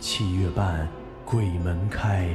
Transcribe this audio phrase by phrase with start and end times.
[0.00, 0.88] 七月半，
[1.24, 2.32] 鬼门开，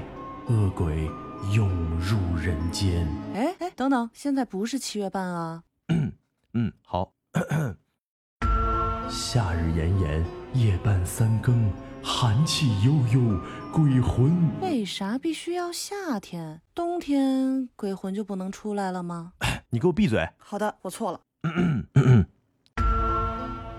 [0.48, 1.10] 恶鬼
[1.54, 3.08] 涌入人间。
[3.34, 5.64] 哎哎，等等，现在不是七月半啊。
[6.54, 7.14] 嗯，好。
[9.10, 11.72] 夏日炎炎，夜半三更，
[12.04, 13.40] 寒气悠悠，
[13.72, 14.36] 鬼魂。
[14.60, 16.62] 为啥必须要夏天？
[16.76, 19.34] 冬天鬼魂就不能出来了吗？
[19.70, 20.28] 你给我闭嘴！
[20.38, 21.22] 好的，我错了。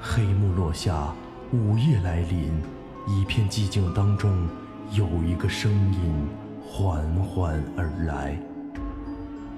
[0.00, 1.14] 黑幕落下，
[1.52, 2.62] 午夜来临，
[3.06, 4.48] 一片寂静当中，
[4.92, 6.26] 有一个声音
[6.66, 8.34] 缓缓而来。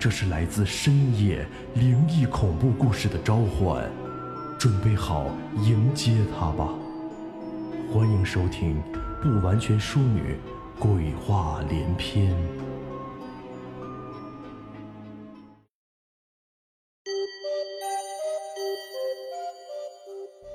[0.01, 3.89] 这是来自深夜灵异恐怖故事的召唤，
[4.59, 5.27] 准备好
[5.63, 6.71] 迎接它吧！
[7.93, 8.83] 欢迎收听
[9.23, 10.35] 《不完全淑女》
[10.81, 12.35] 鬼话连篇。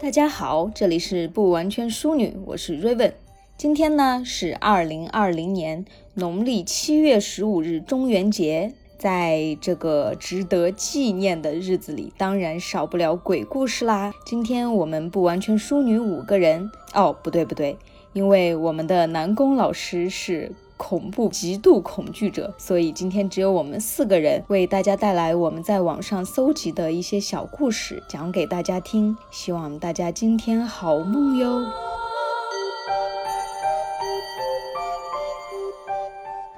[0.02, 3.12] 大家好，这里是不完全淑女，我是 Raven。
[3.56, 14.12] 今天呢是二零二零年农历七月十五日中元节，在这个值得纪念的日子里，当然少不了鬼故事啦。
[14.26, 17.78] 今天我们不完全淑女五个人哦，不对不对，
[18.14, 20.52] 因为我们的南宫老师是。
[20.82, 29.16] 恐怖极度恐惧者，所以今天只有我们四个人为大家带来我们在网上搜集的一些小故事，讲给大家听。
[29.30, 31.64] 希望大家今天好梦哟。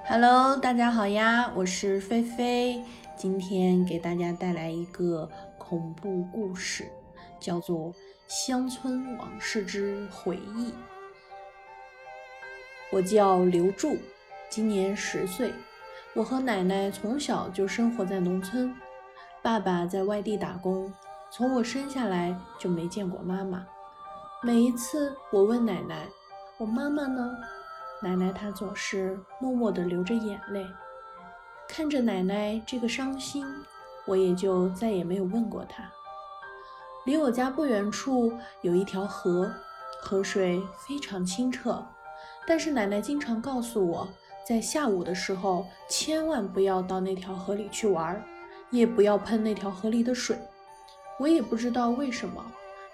[0.07, 2.81] Hello，大家好呀，我是菲菲，
[3.17, 6.89] 今天给大家带来一个恐怖故事，
[7.41, 7.89] 叫做
[8.29, 10.67] 《乡村往事之回忆》。
[12.89, 13.97] 我叫刘柱。
[14.55, 15.51] 今年十岁，
[16.13, 18.71] 我和奶奶从小就生活在农村，
[19.41, 20.93] 爸爸在外地打工，
[21.31, 23.65] 从我生下来就没见过妈妈。
[24.43, 26.05] 每一次我问奶奶
[26.59, 27.35] ：“我妈妈呢？”
[27.99, 30.63] 奶奶她总是默默地流着眼泪。
[31.67, 33.43] 看着奶奶这个伤心，
[34.05, 35.83] 我也就再也没有问过她。
[37.07, 39.51] 离我家不远处有一条河，
[39.99, 41.83] 河水非常清澈，
[42.45, 44.07] 但是奶奶经常告诉我。
[44.45, 48.21] 在下午的时候，千万不要到那条河里去玩，
[48.71, 50.37] 也不要碰那条河里的水。
[51.19, 52.43] 我也不知道为什么，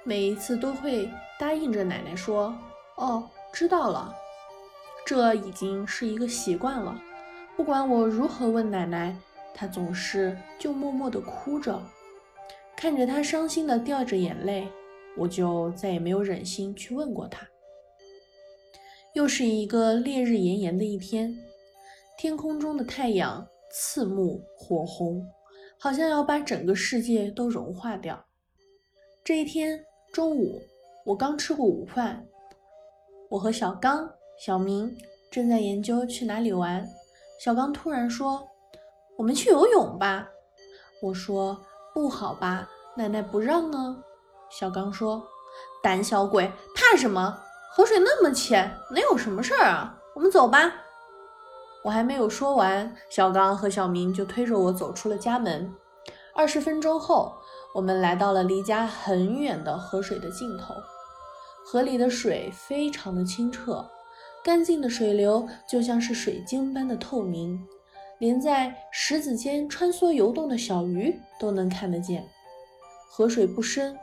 [0.03, 1.09] 每一次都会
[1.39, 2.55] 答应着奶奶说
[2.97, 4.13] ：“哦，知道了。”
[5.05, 7.01] 这已经是一个习惯了。
[7.57, 9.15] 不管我如何问奶奶，
[9.55, 11.81] 她总是就默默地哭着。
[12.77, 14.67] 看着她伤心地掉着眼泪，
[15.17, 17.47] 我就再也没有忍心去问过她。
[19.13, 21.35] 又是一个烈日炎炎的一天，
[22.17, 25.25] 天空中的太阳刺目火红，
[25.79, 28.23] 好像要把整个世界都融化掉。
[29.23, 29.83] 这一天
[30.13, 30.61] 中午，
[31.05, 32.23] 我刚吃过午饭，
[33.29, 34.09] 我和小刚、
[34.39, 34.95] 小明
[35.31, 36.87] 正在研究去哪里玩。
[37.39, 38.47] 小刚突然说
[39.17, 40.29] ：“我们去游泳吧。”
[41.01, 41.59] 我说
[41.95, 44.03] ：“不好吧，奶奶不让呢。”
[44.51, 45.27] 小刚说
[45.81, 47.41] ：“胆小鬼，怕什么？”
[47.71, 49.95] 河水那么浅，能有什么事儿啊？
[50.15, 50.73] 我们走吧。
[51.83, 55.73] 我还没有说完，小刚和小明就推着我走出了家门。
[56.35, 57.33] 二十分钟后，
[57.73, 60.73] 我们来到了离家很远的河水的尽头。
[61.63, 63.87] 河里的水非常的清澈，
[64.43, 67.63] 干净的水流就像是水晶般的透明，
[68.17, 72.27] 连在石子间穿梭游动的小鱼都能看得见。
[73.11, 73.97] 河水不深，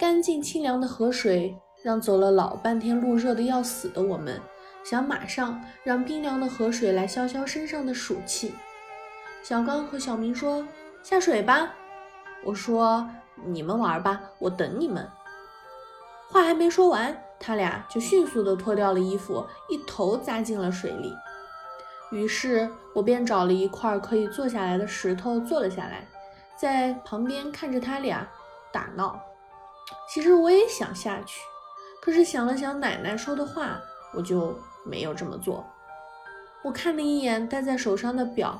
[0.00, 1.54] 干净清凉的河水。
[1.82, 4.40] 让走了老半天路、热得要死的我们，
[4.84, 8.54] 想马上让冰凉的河水来消消身上的暑气。
[9.42, 10.66] 小刚和小明说
[11.02, 11.74] ：“下水吧。”
[12.44, 13.08] 我说
[13.46, 15.08] ：“你们玩吧，我等你们。”
[16.28, 21.14] 话还没说完，他俩就迅速地脱掉了衣服，一头扎进了水里。
[22.10, 26.06] 于是我便找了一块可以坐下来的石头坐了下来，
[26.56, 28.28] 在旁边看着他俩
[28.72, 29.20] 打闹。
[30.08, 31.40] 其实我也想下去。
[32.08, 33.78] 可是想了想奶奶说的话，
[34.14, 35.62] 我就没有这么做。
[36.64, 38.58] 我看了一眼戴在手上的表，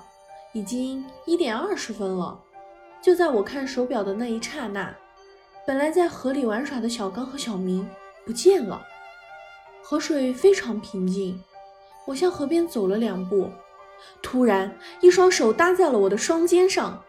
[0.52, 2.38] 已经一点二十分了。
[3.00, 4.94] 就在我看手表的那一刹那，
[5.66, 7.88] 本来在河里玩耍的小刚和小明
[8.26, 8.82] 不见了。
[9.82, 11.42] 河水非常平静，
[12.04, 13.48] 我向河边走了两步，
[14.20, 17.02] 突然一双手搭在了我的双肩上。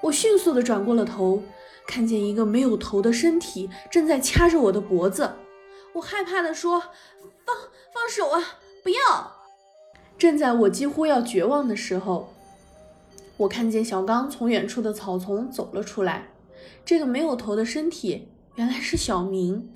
[0.00, 1.42] 我迅速地转过了头，
[1.86, 5.30] 看见一个没有头的身体正在掐着我的脖子。
[5.94, 6.80] 我害怕地说
[7.44, 7.56] ：“放
[7.92, 9.32] 放手啊，不要！”
[10.18, 12.32] 正在我几乎要绝望的时候，
[13.36, 16.28] 我看见小刚从远处的草丛走了出来。
[16.84, 19.72] 这个没有头的身体原来是小明。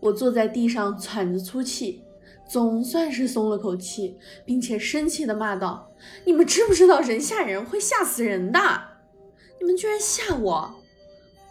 [0.00, 2.04] 我坐在地上喘着粗气，
[2.48, 5.90] 总算是松了口气，并且生气的骂道
[6.24, 8.60] ：“你们知不知道人吓人会吓死人的？
[9.58, 10.74] 你们居然吓我！”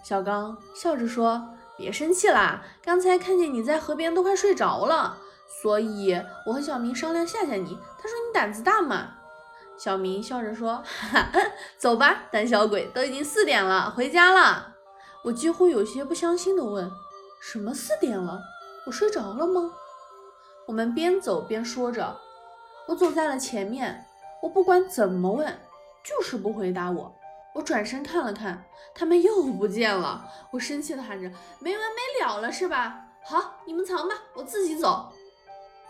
[0.03, 5.17] 小刚笑着说：“别生气啦，刚才看见你在河边都快睡着了，
[5.61, 7.77] 所以我和小明商量吓吓你。
[7.97, 9.13] 他说你胆子大嘛。”
[9.77, 11.41] 小明笑着说：“哈哈，
[11.77, 14.73] 走吧，胆小鬼，都已经四点了，回家了。”
[15.23, 16.89] 我几乎有些不相信的问
[17.39, 18.41] ：“什么四点了？
[18.87, 19.71] 我睡着了吗？”
[20.65, 22.17] 我们边走边说着，
[22.87, 24.03] 我走在了前面。
[24.41, 25.59] 我不管怎么问，
[26.03, 27.16] 就是不回答我。
[27.57, 28.63] 我转身看了看，
[28.93, 30.29] 他们又不见了。
[30.51, 31.27] 我生气地喊着
[31.57, 32.99] ：“没完没了了是吧？
[33.25, 35.11] 好，你们藏吧，我自己走。”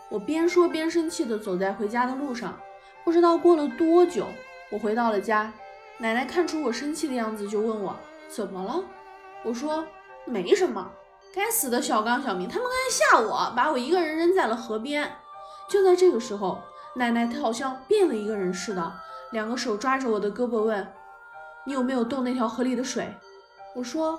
[0.08, 2.58] 我边说边生气地走在回家的路上。
[3.04, 4.26] 不知道过了多久，
[4.70, 5.52] 我回到了家。
[5.98, 7.94] 奶奶看出我生气的样子，就问我
[8.30, 8.82] 怎么了。
[9.44, 9.86] 我说
[10.24, 10.90] 没什么。
[11.34, 15.16] 该死的小刚、小明，他们刚才吓我，把我一个人扔在了河边。
[15.68, 16.60] 就在这个时候，
[16.96, 18.90] 奶奶她好像变了一个人似的，
[19.32, 20.90] 两个手抓着我的胳膊问
[21.68, 23.14] ：“你有没有动那条河里的水？”
[23.76, 24.18] 我说：“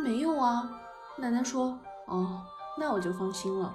[0.00, 0.70] 没有啊。”
[1.18, 1.76] 奶奶说
[2.06, 2.40] ：“哦，
[2.78, 3.74] 那我就放心了。”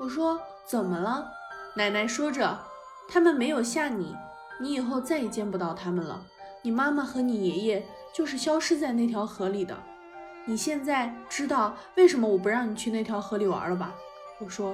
[0.00, 1.30] 我说：“怎么了？”
[1.76, 2.58] 奶奶说着
[3.06, 4.16] ：“他们没有吓你，
[4.58, 6.22] 你以后再也见不到他们了。
[6.62, 9.76] 你妈妈和你爷爷就是消失在那条河里的。”
[10.48, 13.92] 你现在知道为什么我不让你去那条河里玩了吧？
[14.40, 14.70] 我说，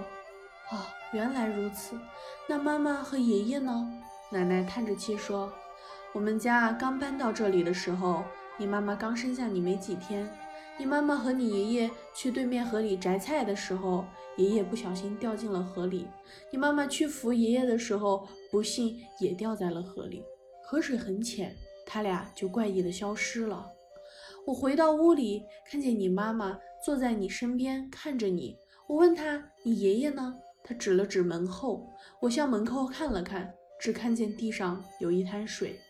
[0.70, 0.78] 哦，
[1.12, 1.98] 原来如此。
[2.46, 3.90] 那妈妈和爷爷呢？
[4.30, 5.52] 奶奶叹着气说，
[6.14, 8.22] 我们家刚搬到这里的时候，
[8.56, 10.30] 你妈妈刚生下你没几天。
[10.78, 14.04] 你妈妈和你爷爷去对面河里摘菜的时候，
[14.36, 16.06] 爷爷不小心掉进了河里。
[16.52, 20.22] 你妈妈去扶爷爷的时候，不幸也掉在了河里。
[20.62, 21.52] 河水很浅，
[21.84, 23.66] 他俩就怪异的消失了。
[24.46, 28.56] 我回到屋里，看见你妈妈坐在你身边看着你。
[28.86, 30.32] 我问她：“你爷爷呢？”
[30.62, 31.84] 他指了指门后。
[32.20, 35.80] 我向门口看了看，只看见地上有一滩水。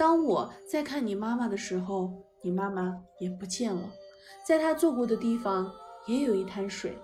[0.00, 2.10] 当我再看你妈妈的时候，
[2.40, 3.82] 你妈妈也不见了。
[4.48, 5.70] 在她坐过的地方
[6.06, 6.96] 也有一滩水。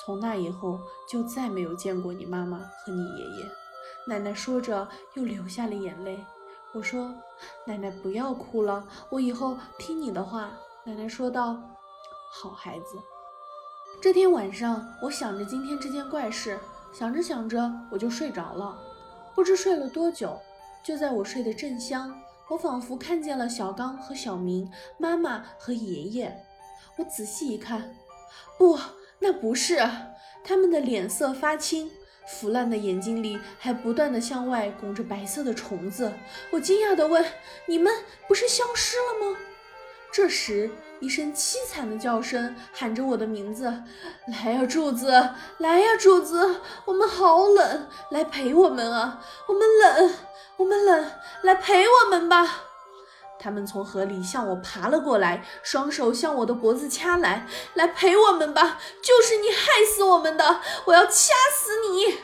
[0.00, 3.46] 从那以后，就再没有见过你妈妈和你爷爷。
[4.08, 6.18] 奶奶说着，又流下了眼泪。
[6.72, 7.14] 我说
[7.68, 10.52] ：“奶奶，不要哭了，我以后听你的话。”
[10.86, 11.60] 奶奶说道
[12.32, 12.96] ：“好孩子。”
[14.00, 16.58] 这天晚上，我想着今天这件怪事，
[16.94, 18.78] 想着想着，我就睡着了。
[19.34, 20.40] 不知睡了多久，
[20.82, 22.18] 就在我睡得正香，
[22.48, 26.44] 我仿佛看见了小刚和小明，妈妈和爷爷。
[26.96, 27.96] 我仔细一看，
[28.58, 28.78] 不，
[29.18, 29.78] 那不是，
[30.44, 31.90] 他们的脸色发青。
[32.28, 36.12] 腐烂的眼睛里还不断的向外拱着白色的虫子，
[36.52, 37.24] 我惊讶地问
[37.66, 37.92] ：“你们
[38.28, 39.38] 不是消失了吗？”
[40.12, 43.64] 这时，一声凄惨的叫声喊着我的名字
[44.28, 45.10] ：“来呀，柱子！
[45.58, 46.60] 来呀，柱子！
[46.84, 49.24] 我们好冷，来陪我们啊！
[49.48, 50.14] 我们冷，
[50.56, 51.10] 我们冷，
[51.42, 52.64] 来陪我们吧！”
[53.38, 58.78] 他们从河里向我爬了过来，双手向我的脖子掐来，来陪我们吧！
[59.02, 62.18] 就是你害死我们的，我要掐死你！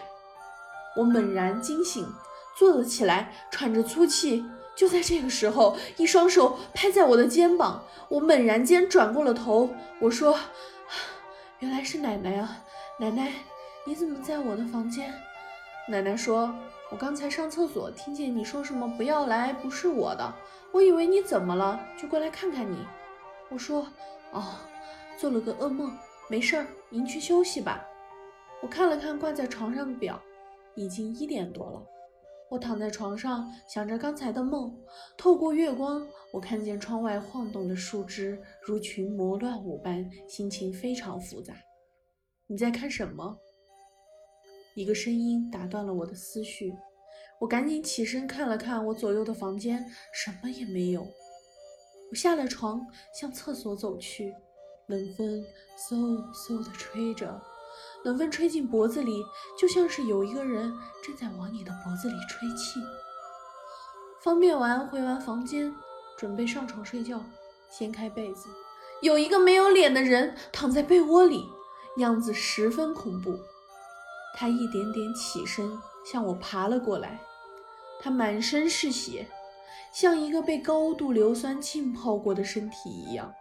[0.95, 2.15] 我猛然惊醒，
[2.57, 4.47] 坐了起来，喘着粗气。
[4.77, 9.71] 就在这个时候，一双手拍在我的肩膀，我猛然间转过了头，
[10.01, 10.39] 我说
[11.59, 12.59] ：“原来是奶奶啊，
[13.01, 13.33] 奶奶，
[13.85, 15.13] 你怎么在我的房间？”
[15.91, 16.55] 奶奶说
[16.91, 20.35] ：“我刚才上厕所，听见你说什么不要来，不是我的。”
[20.73, 22.79] 我以为你怎么了，就过来看看你。
[23.51, 23.87] 我说
[24.33, 24.57] ：“哦，
[25.19, 25.91] 做了个噩梦，
[26.29, 27.83] 没事儿，您去休息吧。”
[28.63, 30.21] 我看了看挂在床上的表，
[30.75, 31.83] 已经一点多了。
[32.51, 34.75] 我躺在床上想着刚才的梦，
[35.17, 41.55] 透过月光，我看见窗外晃动的树枝如群魔乱舞般，心情非常复杂。
[42.47, 43.39] 你在看什么？
[44.79, 46.73] 一个声音打断了我的思绪。
[47.41, 51.05] 我赶紧起身看了看我左右的房间，什么也没有。
[52.13, 54.32] 我下了床，向厕所走去。
[54.87, 55.44] 冷风
[55.77, 57.43] 嗖嗖地吹着，
[58.05, 59.20] 冷风吹进脖子里，
[59.58, 60.73] 就像是有一个人
[61.05, 62.79] 正在往你的脖子里吹气。
[64.23, 65.75] 方便完回完房间，
[66.17, 67.20] 准备上床睡觉，
[67.69, 68.49] 掀开被子，
[69.03, 71.44] 有一个没有脸的人躺在被窝里，
[71.97, 73.37] 样子十分恐怖。
[74.39, 75.69] 他一点点起身，
[76.05, 77.19] 向我爬了过来。
[78.01, 79.27] 他满身是血，
[79.93, 83.35] 像一个被高度硫酸浸泡过的身体一样，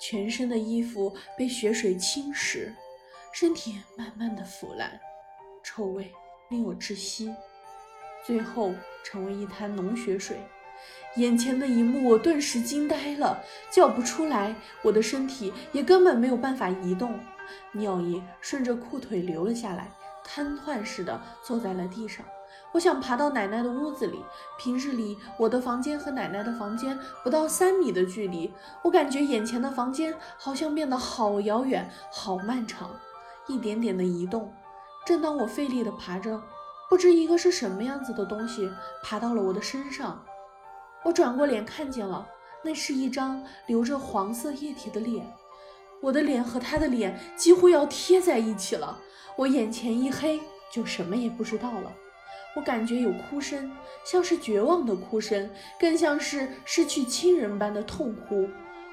[0.00, 2.72] 全身的衣服被血水侵蚀，
[3.32, 4.98] 身体慢慢的腐烂，
[5.62, 6.10] 臭味
[6.50, 7.32] 令我窒息，
[8.26, 8.74] 最后
[9.04, 10.36] 成为一滩脓血水。
[11.14, 17.16] 眼前的一幕，我顿时惊呆了，叫不出来，我的身体也根本没有办法移动，
[17.70, 19.88] 尿液顺着裤腿流了下来，
[20.24, 22.24] 瘫痪似的坐在了地上。
[22.72, 24.24] 我想爬到奶奶的屋子里。
[24.58, 28.52] 平日里，我的房间和奶奶的房间不到三米的距离，
[28.82, 32.90] 我感觉眼前的房间好像变得好遥远、好漫长，
[33.46, 34.52] 一点点的移动。
[35.06, 36.42] 正当我费力地爬着，
[36.88, 38.68] 不知一个是什么样子的东西
[39.02, 40.24] 爬到了我的身上。
[41.04, 42.26] 我转过脸看见了，
[42.62, 45.24] 那是一张流着黄色液体的脸。
[46.04, 49.00] 我的脸和他的脸几乎要贴在一起了。
[49.36, 50.38] 我眼前一黑，
[50.70, 51.90] 就什么也不知道了。
[52.54, 53.72] 我感觉有哭声，
[54.04, 55.48] 像是绝望的哭声，
[55.80, 58.46] 更像是失去亲人般的痛哭。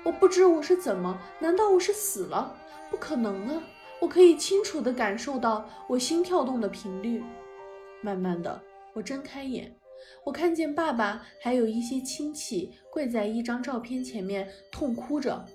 [0.06, 1.20] 我不知我是怎么？
[1.38, 2.56] 难道我是死了？
[2.90, 3.62] 不可能啊！
[4.00, 7.22] 我可以清楚地感受到我心跳动的频率。
[8.02, 8.62] 慢慢的，
[8.94, 9.76] 我睁开眼，
[10.24, 15.46] 我看见爸爸还有一些亲戚跪在一张照片前面痛哭着。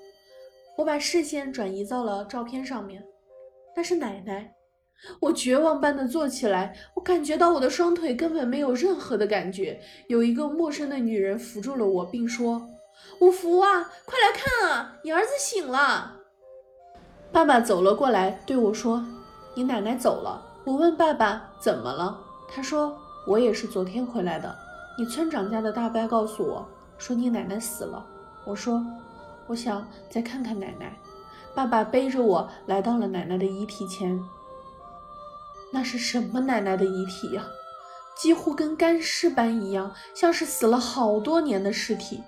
[0.76, 3.02] 我把视线转移到了照片上面，
[3.76, 4.52] 那是奶奶。
[5.20, 9.78] 我绝望般的坐起来，我感觉到我的双腿根本没有任何的感觉。
[10.08, 12.66] 有一个陌生的女人扶住了我，并说
[13.20, 16.16] ：“五福啊，快来看啊，你儿子醒了。”
[17.30, 19.04] 爸爸走了过来，对我说
[19.54, 22.18] ：“你奶奶走了。”我问爸爸怎么了，
[22.48, 22.96] 他说
[23.28, 24.56] ：“我也是昨天回来的。
[24.98, 26.66] 你村长家的大伯告诉我
[26.96, 28.04] 说你奶奶死了。”
[28.46, 28.82] 我说
[29.46, 30.96] ：“我想再看看奶奶。”
[31.54, 34.22] 爸爸背着我来到了奶奶的遗体前。
[35.72, 37.46] 那是什么奶奶的遗体呀？
[38.16, 42.22] 几乎跟干尸般一样，像是死了好多年的尸体。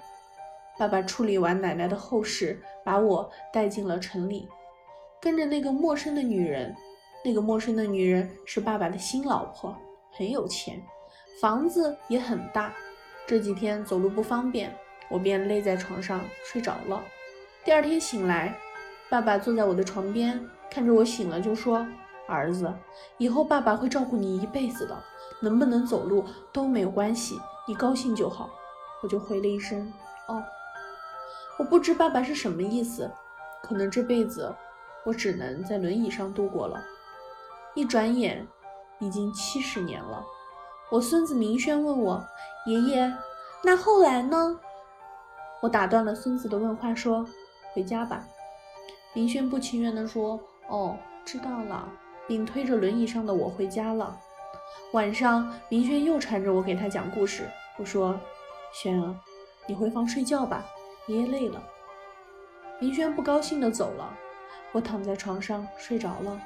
[0.78, 4.48] 爸爸处理完奶奶的后事，把我带进了城里，
[5.20, 6.74] 跟着那个陌生的女人。
[7.24, 9.76] 那个陌生的女人是爸爸的新老婆，
[10.12, 10.80] 很有钱，
[11.40, 12.72] 房子也很大。
[13.26, 14.74] 这几天走路不方便，
[15.10, 17.02] 我便累在床上睡着了。
[17.64, 18.58] 第二天醒来，
[19.08, 21.86] 爸爸坐在我的床边，看着我醒了，就说。
[22.30, 22.70] 儿子，
[23.16, 24.94] 以后爸爸会照顾你一辈子的，
[25.40, 28.50] 能不能走路都没有关系，你高兴就好。
[29.02, 29.90] 我就回了一声
[30.26, 30.44] 哦。
[31.58, 33.10] 我不知爸爸是什么意思，
[33.62, 34.54] 可能这辈子
[35.06, 36.78] 我只能在轮椅上度过了。
[37.74, 38.46] 一转眼，
[38.98, 40.22] 已经七十年了。
[40.90, 42.22] 我孙子明轩问我
[42.66, 43.10] 爷爷，
[43.64, 44.60] 那后来呢？
[45.60, 47.26] 我打断了孙子的问话，说
[47.72, 48.26] 回家吧。
[49.12, 50.38] 明轩不情愿地说
[50.68, 51.88] 哦，知道了。
[52.28, 54.14] 并推着轮椅上的我回家了。
[54.92, 57.48] 晚上，明轩又缠着我给他讲故事。
[57.78, 58.20] 我说
[58.70, 59.14] ：“轩儿，
[59.66, 60.62] 你回房睡觉吧，
[61.06, 61.62] 爷爷累了。”
[62.78, 64.14] 明轩不高兴地走了。
[64.72, 66.38] 我躺在床上睡着了，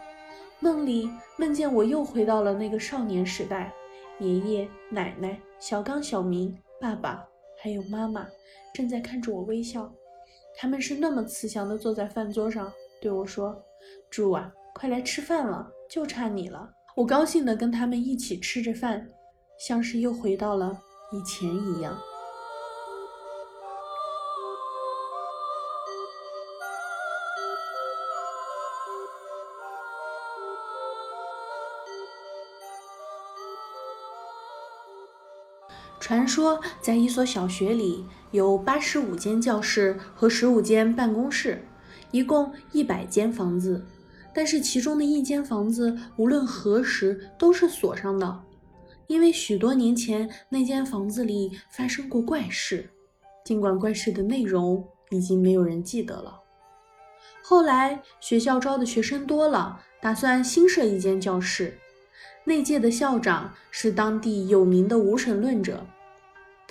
[0.60, 3.72] 梦里梦见我又回到了那个少年时代。
[4.20, 7.26] 爷爷、奶奶、小刚、小明、爸爸
[7.62, 8.26] 还有妈妈
[8.74, 9.88] 正在看着我微笑。
[10.56, 13.64] 他们是那么慈祥的坐在饭桌上，对我说
[14.10, 16.68] ：“猪啊！”快来吃饭了，就差你了。
[16.96, 19.08] 我高兴的跟他们一起吃着饭，
[19.60, 20.76] 像是又回到了
[21.12, 21.96] 以前一样。
[36.22, 41.66] 传说，在一所小学里，有八十五间教室和十五间办公室，
[42.12, 43.84] 一共一百间房子。
[44.32, 48.40] 但是其中的一间房子无论何时都是锁上的，
[49.08, 52.88] 因为许多年前那间房子里发生过怪事，
[53.44, 56.38] 尽管怪事的内容已经没有人记得了。
[57.42, 61.76] 后来学校招的学生多了，打算新设一间教室。
[62.44, 65.84] 那届的校长是当地有名的无神论者，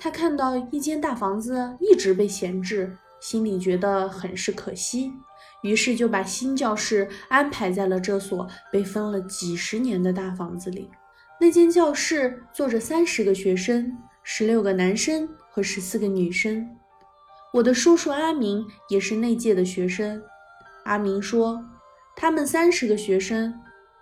[0.02, 5.12] 他看到一间大房子一直被闲置，心里觉得很是可惜。
[5.62, 10.90] 于是就把新教室安排在了这所被封了几十年的大房子里。
[11.40, 16.68] 那间教室坐着三十个学生，十六个男生和十四个女生。
[17.52, 20.20] 我的叔叔阿明也是那届的学生。
[20.82, 21.64] 阿明说，
[22.16, 23.54] 他们三十个学生，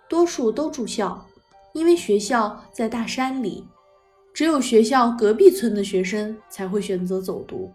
[0.09, 1.27] 多数都住校，
[1.73, 3.67] 因为学校在大山里，
[4.33, 7.73] 只有学校隔壁村的学生才会选择走读。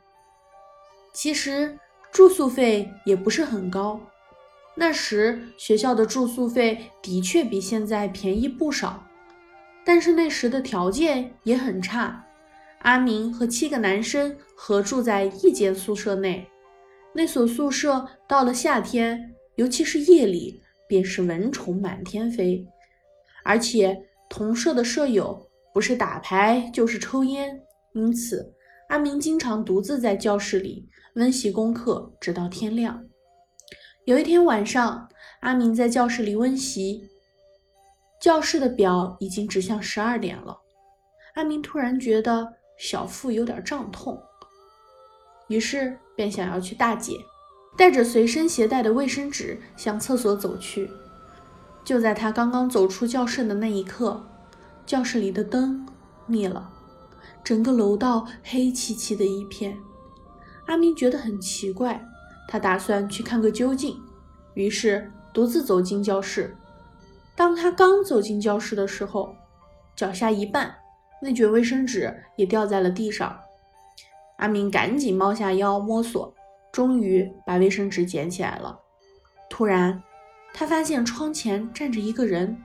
[1.13, 1.79] 其实。
[2.13, 4.01] 住宿费也不是很高，
[4.75, 9.07] 那时学校的住宿费的确比现在便宜不少，
[9.85, 12.25] 但是那时的条件也很差。
[12.79, 16.47] 阿明和七个男生合住在一间宿舍内，
[17.13, 22.67] 那所宿舍到了夏天，尤其是夜里，便是蚊虫满天飞，
[23.45, 25.46] 而且同舍的舍友
[25.76, 28.50] 不是打牌就是抽烟，因此
[28.88, 30.88] 阿明经常独自在教室里。
[31.16, 33.04] 温习功课，直到天亮。
[34.06, 35.06] 有一天晚上，
[35.40, 37.06] 阿明在教室里温习，
[38.18, 40.59] 教室的表已经指向十二点了。
[41.35, 44.18] 阿明突然觉得小腹有点胀痛，
[45.49, 47.12] 于是便想要去大解，
[47.76, 50.90] 带着随身携带的卫生纸向厕所走去。
[51.85, 54.26] 就在他刚刚走出教室的那一刻，
[54.87, 55.85] 教室里的灯
[56.26, 56.71] 灭了，
[57.43, 59.76] 整个楼道黑漆漆的一片。
[60.66, 62.00] 阿明觉得很奇怪，
[62.49, 64.00] 他打算去看个究竟，
[64.55, 66.57] 于是独自走进教室。
[67.35, 69.35] 当他刚走进教室的时候，
[69.97, 70.71] 脚下一绊，
[71.21, 73.38] 那卷卫生纸也掉在了地上。
[74.37, 76.33] 阿明赶紧猫下腰摸索，
[76.71, 78.78] 终于把卫生纸捡起来了。
[79.50, 80.02] 突然，
[80.52, 82.57] 他发现窗前站着一个人，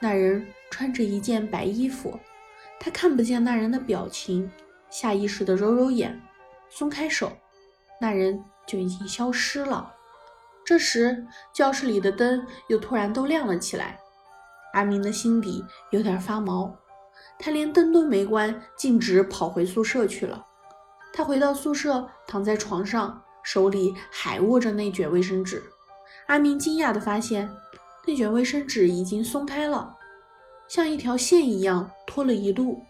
[0.00, 2.18] 那人穿着一件白衣服，
[2.78, 4.50] 他看不见那人的表情，
[4.90, 6.20] 下意识地揉揉眼，
[6.68, 7.32] 松开手，
[8.00, 9.94] 那人就已经消失了。
[10.64, 13.98] 这时，教室里的灯又突然都亮了起来，
[14.74, 16.76] 阿明的心底有点发毛，
[17.38, 20.46] 他连灯都没关，径直跑回宿舍去了。
[21.12, 25.62] 他回到宿舍，躺在床上，手里还握着那卷卫生纸。
[26.26, 27.50] 阿明惊讶地发现，
[28.08, 29.94] 那卷卫生纸已经松开了，
[30.66, 32.80] 像一条线一样拖了一路，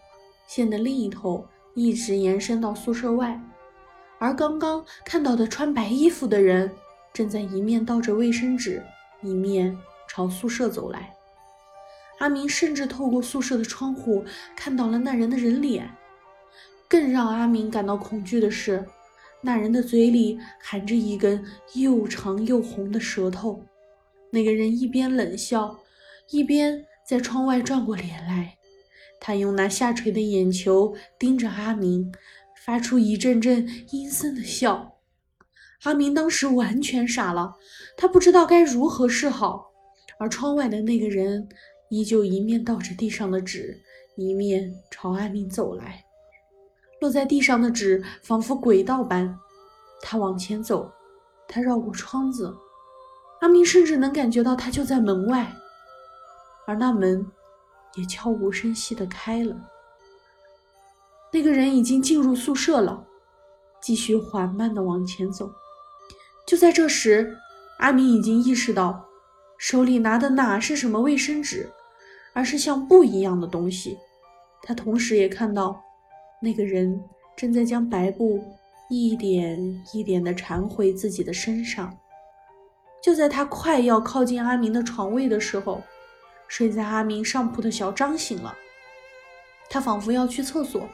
[0.47, 1.45] 线的另一头
[1.75, 3.37] 一直延伸到宿舍外。
[4.17, 6.71] 而刚刚看到的穿白衣服的人，
[7.11, 8.81] 正在一面倒着卫生纸，
[9.21, 11.13] 一面朝宿舍走来。
[12.19, 14.23] 阿明甚至透过宿舍的窗户
[14.55, 15.93] 看到了那人的人脸。
[16.87, 18.85] 更让阿明感到恐惧的是。
[19.41, 23.61] 那人的嘴里含着一根又长又红的舌头，
[24.31, 25.79] 那个人一边冷笑，
[26.29, 28.57] 一边在窗外转过脸来。
[29.19, 32.11] 他用那下垂的眼球盯着阿明，
[32.65, 34.95] 发出一阵阵阴森的笑。
[35.83, 37.55] 阿明当时完全傻了，
[37.97, 39.71] 他不知道该如何是好。
[40.19, 41.47] 而窗外的那个人
[41.89, 43.81] 依旧一面倒着地上的纸，
[44.15, 46.03] 一面朝阿明走来。
[47.01, 49.37] 落在地上的纸仿佛轨道般，
[50.01, 50.91] 他往前走，
[51.47, 52.53] 他绕过窗子，
[53.39, 55.55] 阿明甚至能感觉到他就在门外，
[56.65, 57.25] 而那门
[57.95, 59.55] 也悄无声息地开了。
[61.31, 63.05] 那个人已经进入宿舍了，
[63.81, 65.51] 继续缓慢地往前走。
[66.45, 67.37] 就在这时，
[67.79, 69.05] 阿明已经意识到，
[69.57, 71.69] 手里拿的哪是什么卫生纸，
[72.33, 73.97] 而是像布一样的东西。
[74.63, 75.81] 他同时也看到。
[76.41, 77.03] 那个人
[77.35, 78.41] 正在将白布
[78.89, 81.93] 一点一点地缠回自己的身上。
[83.01, 85.83] 就在他快要靠近阿明的床位的时候，
[86.47, 88.55] 睡在阿明上铺的小张醒了。
[89.69, 90.87] 他仿佛要去厕所，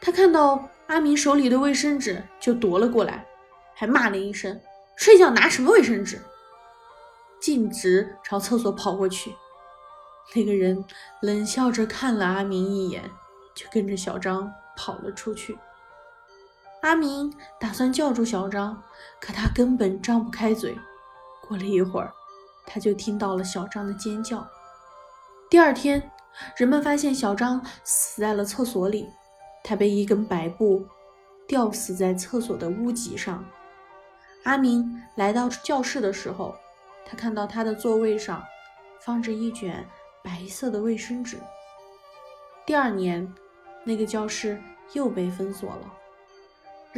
[0.00, 3.26] 他看到阿明手里的卫生纸就夺了过来，
[3.74, 4.60] 还骂了一声
[4.96, 6.20] ：“睡觉拿什么卫生纸？”
[7.40, 9.34] 径直朝厕所跑过去。
[10.34, 10.84] 那个人
[11.22, 13.10] 冷笑着看了阿明一眼。
[13.58, 15.58] 就跟着小张跑了出去。
[16.82, 18.80] 阿明打算叫住小张，
[19.20, 20.78] 可他根本张不开嘴。
[21.48, 22.12] 过了一会儿，
[22.66, 24.46] 他就听到了小张的尖叫。
[25.48, 26.10] 第二天，
[26.56, 29.08] 人们发现小张死在了厕所里，
[29.64, 30.86] 他被一根白布
[31.46, 33.44] 吊死在厕所的屋脊上。
[34.44, 36.54] 阿明来到教室的时候，
[37.04, 38.44] 他看到他的座位上
[39.00, 39.84] 放着一卷
[40.22, 41.38] 白色的卫生纸。
[42.66, 43.26] 第二年。
[43.84, 44.60] 那个教室
[44.92, 45.92] 又被封锁了。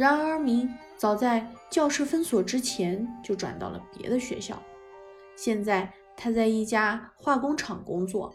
[0.01, 4.59] 然而，明早在教室封锁之前就转到了别的学校。
[5.35, 8.33] 现在他在一家化工厂工作。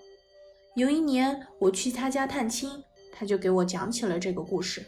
[0.77, 2.71] 有一年我去他家探亲，
[3.13, 4.87] 他就给我讲起了这个故事。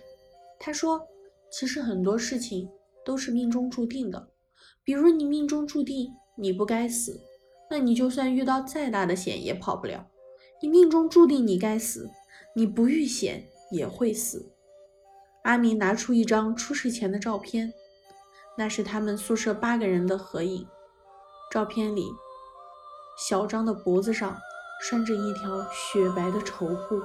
[0.57, 1.05] 他说
[1.51, 2.71] ：“其实很多事情
[3.05, 4.29] 都是命中注定的。
[4.85, 7.21] 比如你命中注定你不该死，
[7.69, 10.07] 那你就算遇到再大的险也跑不了。
[10.63, 12.09] 你命中注定你该死，
[12.55, 14.51] 你不遇险。”也会死。
[15.49, 17.73] 阿明拿出一张出事前的照片，
[18.55, 20.69] 那是他们宿舍八个人的合影。
[21.51, 22.07] 照片里，
[23.17, 24.37] 小张的脖子上
[24.83, 27.03] 拴着一条雪白的绸布。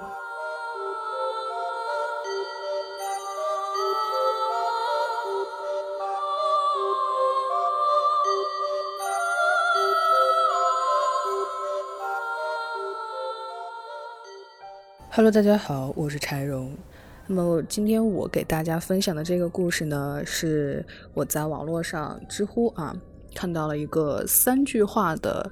[15.12, 16.75] Hello，大家好，我是柴荣。
[17.25, 22.93] 那么今天我给大家分享的这个故事呢，是我在网络上知乎啊
[23.33, 25.49] 看到了一个三句话的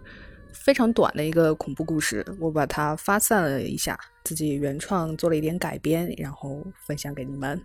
[0.54, 7.60] 非常短的一个恐怖故事，我把它发散了一下，自己原创做了一点改编，然后分享给你们。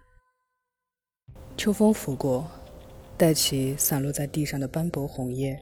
[1.56, 2.48] 秋风拂过，
[3.16, 5.58] 带起散落在地上的斑驳红叶，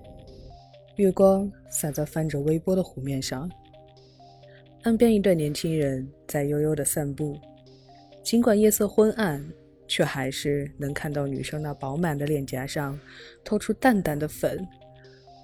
[0.96, 3.50] 月光洒在泛着微波的湖面上。
[4.82, 7.34] 岸边一对年轻人在悠悠的散步，
[8.24, 9.46] 尽管夜色昏暗，
[9.86, 12.98] 却还是能看到女生那饱满的脸颊上
[13.44, 14.66] 透出淡淡的粉，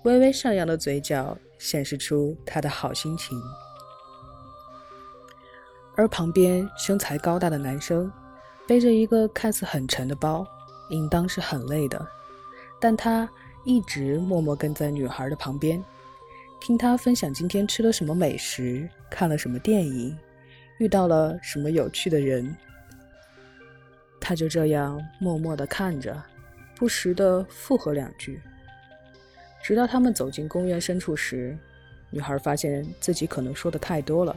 [0.04, 3.38] 微微上扬的嘴角显示出她的好心情。
[5.94, 8.10] 而旁边身材高大的男生
[8.66, 10.46] 背着一个看似很沉的包，
[10.88, 12.08] 应当是很累的，
[12.80, 13.28] 但他
[13.66, 15.84] 一直默默跟在女孩的旁边，
[16.62, 20.16] 听她分享今天吃了什么美食，看了什么电影，
[20.78, 22.56] 遇到了什么有趣的人。
[24.20, 26.22] 他就这样默默地看着，
[26.76, 28.40] 不时地附和两句，
[29.62, 31.56] 直到他们走进公园深处时，
[32.10, 34.36] 女孩发现自己可能说的太多了。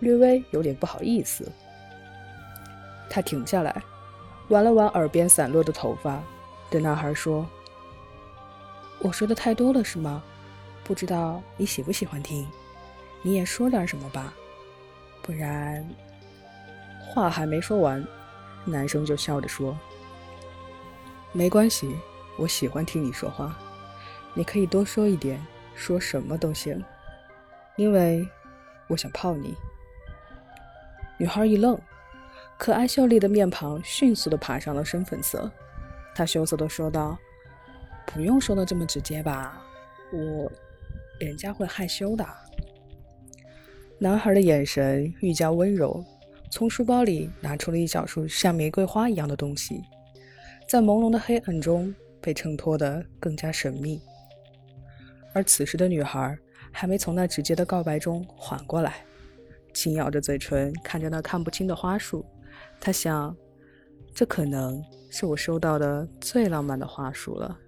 [0.00, 1.46] 略微有点不好意思，
[3.08, 3.82] 他停下来，
[4.48, 6.20] 挽了挽耳边散落的头发，
[6.70, 7.48] 对男孩说
[8.98, 10.20] ：“我说的太多了是吗？
[10.82, 12.44] 不知道你喜不喜欢听？
[13.22, 14.34] 你也说点什么吧，
[15.22, 15.86] 不然……”
[17.06, 18.04] 话还没说完，
[18.64, 19.76] 男生就笑着说
[21.32, 21.96] ：“没关系，
[22.38, 23.58] 我喜欢听你说话，
[24.34, 25.44] 你可以多说一点，
[25.74, 26.82] 说什么都行，
[27.76, 28.28] 因为
[28.88, 29.54] 我想泡你。”
[31.18, 31.78] 女孩一愣，
[32.58, 35.50] 可爱秀丽的面庞迅速的爬上了深粉色。
[36.14, 37.16] 她羞涩的说道
[38.06, 39.62] ：“不用说的这么直接吧，
[40.12, 40.50] 我
[41.18, 42.26] 人家会害羞的。”
[43.98, 46.04] 男孩的眼神愈加温柔，
[46.52, 49.82] 从书包里拿出了一小束像玫瑰花一样的东西，
[50.68, 53.98] 在朦胧的黑暗中被衬托得更加神秘。
[55.32, 56.38] 而此时的女孩
[56.70, 58.96] 还没从那直接的告白中缓过来。
[59.72, 62.22] 轻咬着嘴唇，看着那看不清的花束，
[62.78, 63.34] 她想，
[64.14, 67.58] 这可能是我收到的最浪漫的花束了。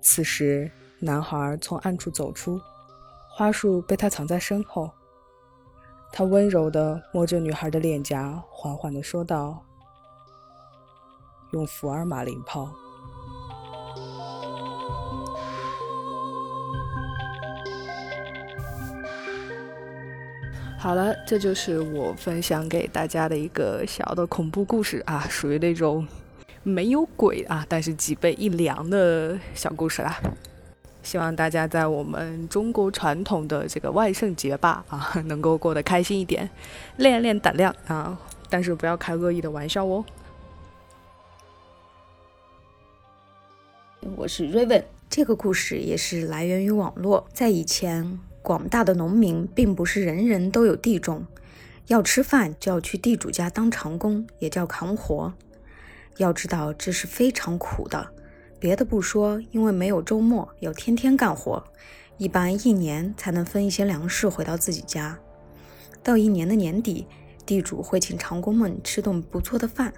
[0.00, 0.70] 此时，
[1.00, 2.60] 男孩从暗处走出，
[3.36, 4.88] 花束被他藏在身后。
[6.12, 9.62] 他温柔地摸着女孩的脸颊，缓缓地说道
[11.52, 12.70] ：“用福尔马林泡。”
[20.78, 26.08] 好了，这就是我分享给大家的一个小的恐怖故事啊，属于那种
[26.62, 30.18] 没有鬼啊，但是脊背一凉的小故事啦。
[31.02, 36.48] 希望大家在我们中国传统的这个万圣节吧啊， 能够过得开心一点，
[36.96, 40.04] 练练胆量啊，但是不要开恶意的玩笑哦。
[44.16, 48.20] 我是 Raven，这个故事也是来源于网络，在以前。
[48.42, 51.26] 广大的农民并不是人人都有地种，
[51.88, 55.34] 要吃饭就要去地主家当长工，也叫扛活。
[56.16, 58.14] 要知道这是非常苦的，
[58.60, 61.64] 别的不说，因为没有周末，要天天干活，
[62.18, 65.18] 一般一年才能分一些粮食回到自己家。
[66.02, 67.06] 到一年的年底，
[67.46, 69.94] 地主会请长工们吃顿不错的饭，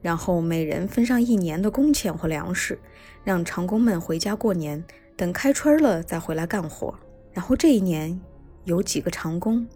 [0.00, 2.78] 然后每人分上一年的工钱或粮食，
[3.24, 4.82] 让长工们回家过年，
[5.14, 6.98] 等开春了再回来干活。
[7.34, 8.18] 然后这一年，
[8.64, 9.66] 有几个长工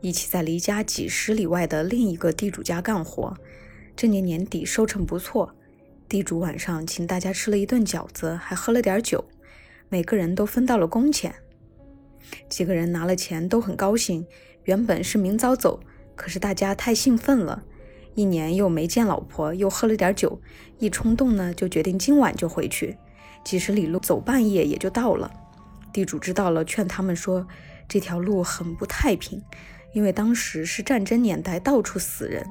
[0.00, 3.36] 一起在离家几十里外的另一个地主家干活。
[3.94, 5.54] 这年年底收成不错，
[6.08, 9.22] 地主晚上请大家吃了一顿饺子，还喝了点酒，
[9.90, 11.34] 每个人都分到了工钱。
[12.48, 14.26] 几个人拿了钱都很高兴。
[14.64, 15.80] 原本是明早走，
[16.14, 17.62] 可是大家太兴奋了，
[18.14, 20.40] 一年又没见老婆，又喝了点酒，
[20.78, 22.96] 一冲动呢，就决定今晚就回去。
[23.44, 25.30] 几十里路走半夜也就到了。
[25.92, 27.46] 地主知道了，劝他们说
[27.88, 29.42] ：“这条路很不太平，
[29.92, 32.46] 因为当时是战争年代，到处死人。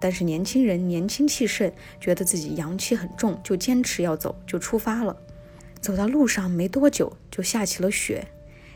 [0.00, 5.16] 但是年轻人年轻气盛，觉得自己阳气很重，就坚持要走，就出发了。
[5.80, 8.26] 走到路上没多久，就下起了雪。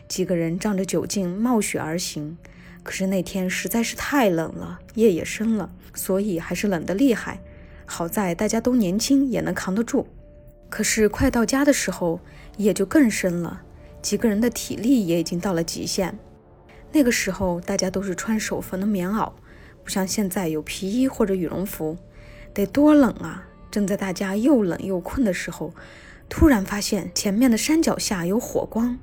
[0.07, 2.39] 几个人仗着酒劲冒雪而行。
[2.83, 7.41] 可是那天实在是太冷了，夜也深了，所以还是冷得厉害。
[7.85, 10.07] 好在大家都年轻，也能扛得住。
[10.71, 12.21] 可是快到家的时候，
[12.57, 13.63] 夜就更深了。”
[14.01, 16.19] 几个人的体力也已经到了极限。
[16.93, 19.33] 那个时候，大家都是穿手缝的棉袄，
[19.89, 21.97] 不像现在有皮衣或者羽绒服，
[22.53, 23.49] 得多冷啊！
[23.71, 25.73] 正在大家又冷又困的时候，
[26.29, 28.99] 突然发现前面的山脚下有火光，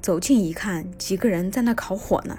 [0.00, 2.38] 走近一看，几个人在那烤火呢。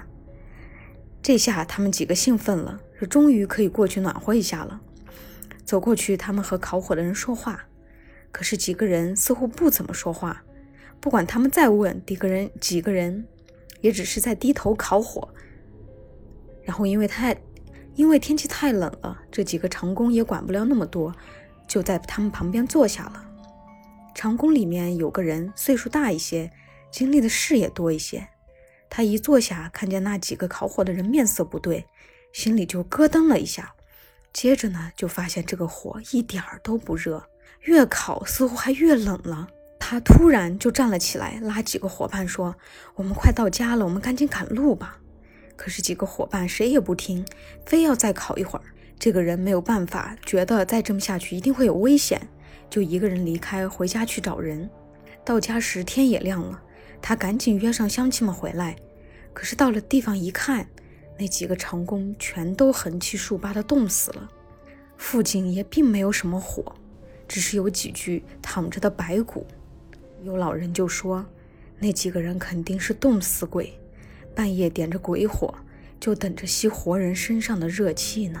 [1.22, 4.80] 这下他们几个兴奋了，这终于可以过去暖和一下了。
[5.64, 7.66] 走过去，他们和烤火的人说话，
[8.32, 10.42] 可是几个人似乎不怎么说话。
[10.98, 13.28] 不管他们再问，几个人几个人，
[13.82, 15.28] 也只是在低头烤火。
[16.64, 17.34] 然后因为太，
[17.98, 21.12] 因为天气太冷了，这几个长工也管不了那么多，
[21.66, 23.24] 就在他们旁边坐下了。
[24.14, 26.48] 长工里面有个人岁数大一些，
[26.92, 28.28] 经历的事也多一些。
[28.88, 31.86] 他一坐下，看见那几个烤火的人面色不对，
[32.32, 33.74] 心里就咯噔了一下。
[34.32, 37.24] 接着呢，就发现这个火一点儿都不热，
[37.62, 39.48] 越烤似乎还越冷了。
[39.80, 42.54] 他突然就站了起来，拉几个伙伴说
[42.94, 45.00] ：“我们快到家了，我们赶紧赶路吧。”
[45.58, 47.26] 可是几个伙伴谁也不听，
[47.66, 48.64] 非要再烤一会儿。
[48.96, 52.28] 这个人没有办法，觉得再这么下去一定会有危险，
[52.70, 54.70] 就一个人离开，回家去找人。
[55.24, 56.62] 到家时天也亮了，
[57.02, 58.76] 他赶紧约上乡亲们回来。
[59.34, 60.68] 可是到了地方一看，
[61.18, 64.28] 那几个长工全都横七竖八的冻死了，
[64.96, 66.72] 附近也并没有什么火，
[67.26, 69.44] 只是有几具躺着的白骨。
[70.22, 71.24] 有老人就说，
[71.78, 73.78] 那几个人肯定是冻死鬼，
[74.38, 75.52] 半夜点着鬼火，
[75.98, 78.40] 就等着吸活人身上的热气呢。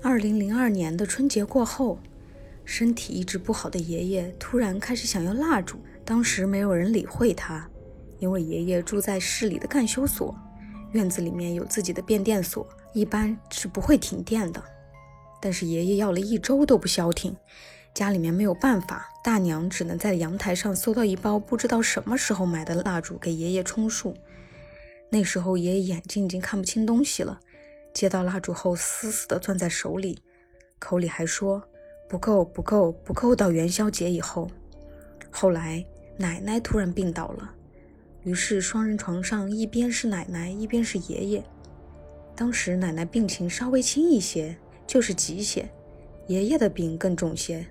[0.00, 1.98] 二零零二年的春节过后，
[2.64, 5.80] 身体一直不好的爷爷突然开始想要蜡烛。
[6.04, 7.68] 当时没有人理会他，
[8.20, 10.32] 因为爷爷住在市里的干休所，
[10.92, 14.62] 院子里面有自己的变电所，一般是不会停电的。
[15.40, 17.36] 但是爷爷要了一周都不消停，
[17.92, 24.14] 家里面没有办法，大娘只能在阳台上搜到一包不知道什么时候买的蜡烛给爷爷充数。
[25.10, 27.40] 那时候爷爷眼睛已经看不清东西了。
[27.92, 30.20] 接到蜡烛后，死死地攥在手里，
[30.78, 31.62] 口里还说
[32.08, 33.34] 不够，不够，不够。
[33.34, 34.48] 到元宵节以后，
[35.28, 35.84] 后来
[36.16, 37.52] 奶奶突然病倒了，
[38.22, 41.44] 于是双人床上一边是奶奶，一边是爷爷。
[42.36, 45.64] 当时奶奶病情稍微轻一些，就是急些；
[46.28, 47.66] 爷爷的病更重些。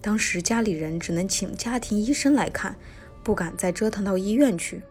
[0.00, 2.76] 当时家里人只能请家庭医生来看，
[3.24, 4.82] 不敢再折腾到医院去。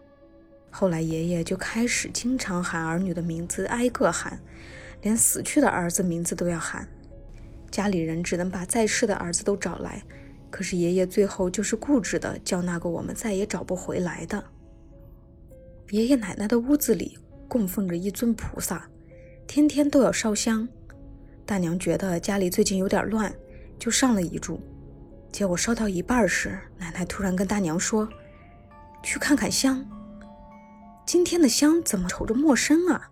[0.70, 4.38] 后来，爷爷就开始经常喊儿女的名字，挨个喊，
[5.00, 6.86] 连死去的儿子名字都要喊。
[7.70, 10.02] 家里人只能把在世的儿子都找来，
[10.50, 14.44] 可是爷爷最后就是固执的叫那个我们再也找不回来的。
[15.90, 17.18] 爷爷奶奶的屋子里
[17.48, 18.88] 供奉着一尊菩萨，
[19.46, 20.68] 天天都要烧香。
[21.46, 23.34] 大娘觉得家里最近有点乱，
[23.78, 24.58] 就上了一炷。
[25.30, 28.08] 结果烧到一半时，奶奶突然跟大娘说
[29.02, 29.84] ：“去看看香。”
[31.06, 33.10] 今天的香怎么瞅着陌生啊？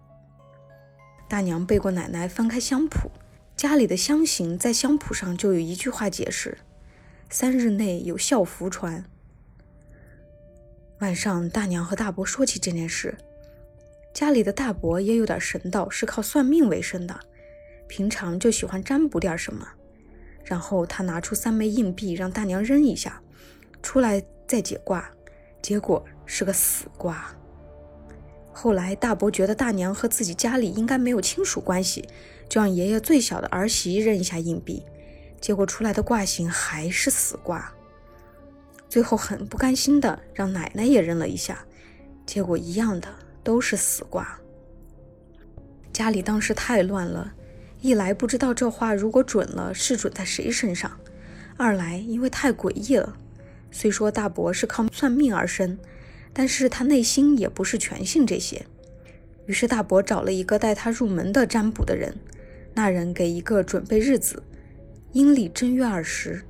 [1.28, 3.10] 大娘背过奶奶，翻开香谱，
[3.56, 6.58] 家里的香型在香谱上就有一句话解释：
[7.30, 9.04] 三日内有孝福传。
[11.00, 13.16] 晚上，大娘和大伯说起这件事，
[14.14, 17.18] 家里的大伯也有点神道，是靠算命为生的，
[17.86, 19.66] 平常就喜欢占卜点什么。
[20.46, 23.20] 然后他拿出三枚硬币让大娘扔一下，
[23.82, 25.10] 出来再解卦，
[25.60, 27.34] 结果是个死卦。
[28.52, 32.08] 后来，大伯觉得大娘和自己家里应该没有亲属关系，
[32.48, 34.82] 就让爷爷最小的儿媳扔一下硬币，
[35.40, 37.74] 结果出来的卦形还是死卦。
[38.88, 41.66] 最后很不甘心的让奶奶也扔了一下，
[42.24, 43.08] 结果一样的
[43.42, 44.38] 都是死卦。
[45.92, 47.34] 家里当时太乱了，
[47.86, 50.90] 一来不知道这话如果准了是准在谁身上，
[51.56, 53.16] 二来因为太诡异了。
[53.70, 55.78] 虽说大伯是靠算命而生。
[56.38, 58.66] 但是他内心也不是全信这些，
[59.46, 62.14] 于是大伯找了一个带他入门的占卜的人，
[62.74, 64.42] 那人给一个准备日子，
[65.12, 66.42] 阴历正月二十。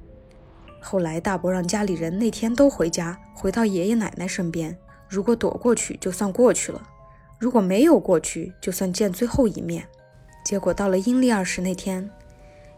[0.81, 4.77] 后来大伯让家里人那天都回家，回到爷爷奶奶身边，
[5.09, 6.83] 如果躲过去就算过去了，
[7.39, 9.87] 如果没有过去就算见最后一面。
[10.47, 12.09] 结果到了阴历二十那天，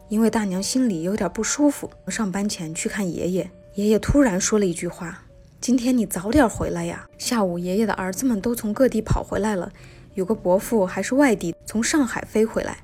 [0.08, 5.22] 因为大娘心里有点不舒服，上班前去看爷爷，爷爷突然说了一句话。
[5.60, 7.06] 今天你早点回来呀！
[7.18, 9.70] 下午爷爷的儿子们都从各地跑回来了，
[10.14, 12.78] 有个伯父还是外地，从上海飞回来，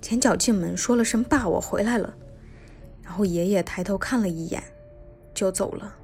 [0.00, 2.14] 前脚进门说了声“爸，我回来了”，
[3.04, 4.62] 然后爷爷抬头看了一眼，
[5.34, 5.94] 就走了。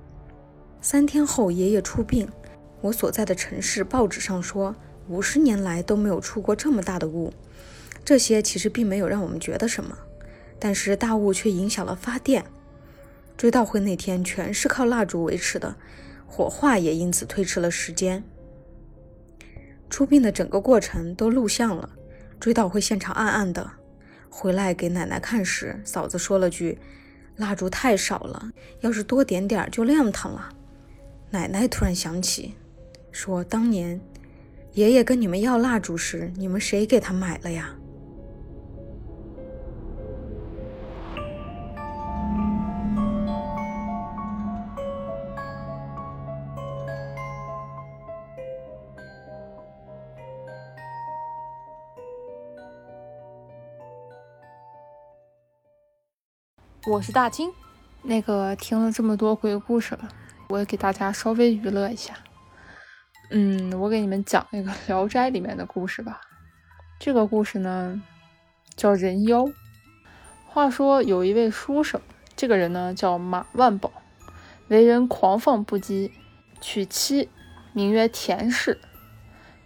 [0.82, 2.28] 三天后，爷爷出殡，
[2.82, 4.76] 我所在的城市报纸上说，
[5.08, 7.32] 五十年来都没有出过这么大的雾。
[8.06, 9.98] 这些其实并没有让我们觉得什么，
[10.60, 12.44] 但是大雾却影响了发电。
[13.36, 15.74] 追悼会那天全是靠蜡烛维持的。
[16.24, 18.22] 火化也因此推迟了时间。
[19.90, 21.90] 出殡的整个过程都录像了，
[22.38, 23.72] 追悼会现场暗暗的。
[24.30, 26.78] 回来给奶奶看时，嫂子说了句
[27.36, 30.50] ：“蜡烛太少了，要是多点点就亮堂了。”
[31.30, 32.54] 奶奶突然想起，
[33.10, 34.00] 说：“当年
[34.74, 37.74] 爷爷跟你们要蜡烛时，你们谁给他买了呀？”
[56.88, 57.50] 我是大青，
[58.02, 60.08] 那个听了这么多鬼故事了，
[60.48, 62.14] 我给大家稍微娱乐一下。
[63.30, 66.20] 嗯，我给你们讲一个《聊斋》里面的故事吧。
[67.00, 68.00] 这个故事呢，
[68.76, 69.48] 叫人妖。
[70.46, 72.00] 话说有一位书生，
[72.36, 73.90] 这个人呢叫马万宝，
[74.68, 76.12] 为人狂放不羁，
[76.60, 77.28] 娶妻
[77.72, 78.78] 名曰田氏。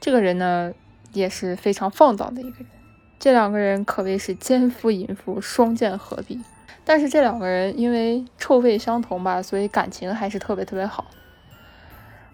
[0.00, 0.72] 这个人呢
[1.12, 2.66] 也是非常放荡的一个人。
[3.18, 6.40] 这两个人可谓是奸夫淫妇，双剑合璧。
[6.84, 11.06] 但是这两个人因为臭味相同吧，所以感情还是特别特别好。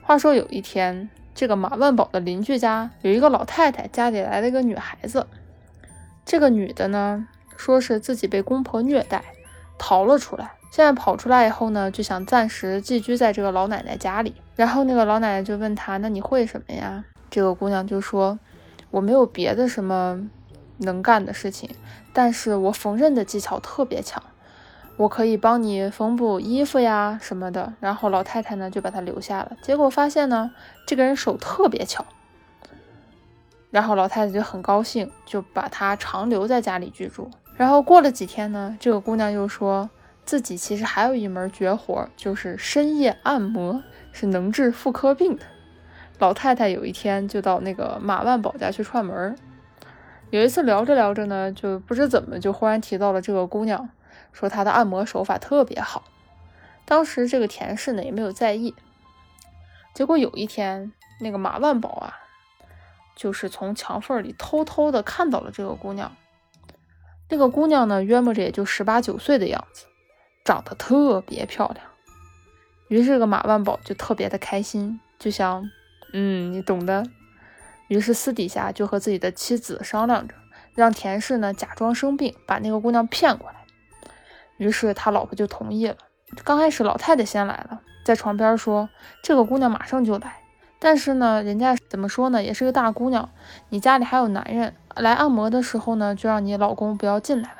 [0.03, 5.27] 话说有一天，这个马万宝的邻居家有一个老太太，家里来了一个女孩子。
[6.25, 9.23] 这个女的呢，说是自己被公婆虐待，
[9.79, 10.53] 逃了出来。
[10.71, 14.35] 现在跑出来以后呢，就想暂时寄居在这个老奶奶家里。
[14.55, 18.39] 然后那个老奶奶就问她：“那你会什么呀？”这个姑娘就说
[18.91, 20.29] ：“我没有别的什么
[20.79, 21.71] 能干的事情，
[22.13, 24.23] 但是我缝纫的技巧特别强。”
[24.97, 29.53] 我可以帮你缝补衣服呀什么的，然后老太太呢就把他留下了。
[29.61, 30.51] 结果发现呢，
[30.87, 32.05] 这个人手特别巧，
[33.71, 37.31] 然后老太太就很高兴，就把他长留在家里居住。
[37.57, 39.91] 然后过了几天呢，这个姑娘又说
[40.25, 43.83] 自己其实还有一门绝活，就是深夜按摩，
[44.13, 45.43] 是能治妇科病的。
[46.19, 49.37] 老太太有一天就到那个马万宝家去串门，
[50.31, 53.91] 有一次聊着聊着呢，就不知怎么就忽然提到了这个姑娘。
[54.39, 56.05] 说他的按摩手法特别好，
[56.85, 58.75] 当时这个田氏呢也没有在意。
[59.95, 62.19] 结果有一天，那个马万宝啊，
[63.17, 66.15] 就是从墙缝里偷偷的看到了这个姑娘。
[67.31, 69.87] 那个姑娘呢，约摸着也就十八九岁的样子，
[70.45, 71.87] 长得特别漂亮。
[72.89, 75.69] 于是这个马万宝就特别的开心，就想，
[76.13, 77.05] 嗯，你懂的。
[77.89, 80.35] 于是私底下就和自己的妻子商量着，
[80.75, 83.66] 让田氏呢假装生病，把那个姑娘骗过来。
[84.59, 85.97] 于是他老婆就同意了。
[86.45, 88.89] 刚开始老太太先来了，在床边说
[89.23, 90.41] ：“这个姑娘马上就来。”
[90.79, 93.31] 但是呢，人家怎么说呢，也是个大姑娘。
[93.71, 97.59] 你家里还有男人来按摩的时候呢，就让你老公不要进来了。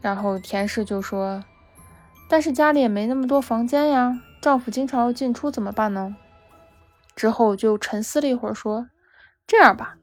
[0.00, 1.42] 然后田氏就说
[2.28, 6.14] ：“但是家里也没那么多房间呀，丈夫经常要进出，怎么办呢？”
[7.16, 8.88] 之后就沉思了一会儿，说
[9.46, 9.96] ：“这样吧，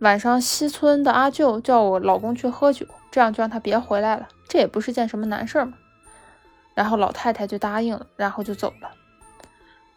[0.00, 5.78] 晚上西村的阿舅叫我老公去喝酒，这样就让他别回来了。”这也不是件什么难事儿嘛，
[6.74, 8.90] 然后老太太就答应了，然后就走了。